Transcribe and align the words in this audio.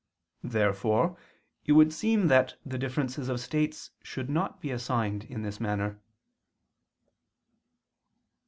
Therefore 0.43 1.15
it 1.63 1.73
would 1.73 1.93
seem 1.93 2.25
that 2.25 2.55
the 2.65 2.79
differences 2.79 3.29
of 3.29 3.39
states 3.39 3.91
should 4.01 4.31
not 4.31 4.59
be 4.59 4.71
assigned 4.71 5.25
in 5.25 5.43
this 5.43 5.59
manner. 5.59 5.99